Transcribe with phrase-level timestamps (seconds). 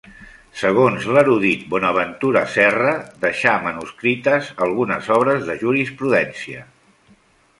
[0.59, 2.95] Segons l'erudit Bonaventura Serra,
[3.27, 6.65] deixà manuscrites algunes obres de jurisprudència.